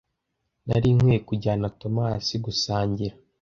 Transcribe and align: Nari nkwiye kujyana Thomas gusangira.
Nari 0.67 0.89
nkwiye 0.95 1.19
kujyana 1.27 1.73
Thomas 1.79 2.25
gusangira. 2.45 3.15